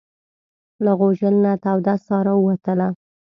[0.83, 2.87] له غوجل نه توده ساه راووتله.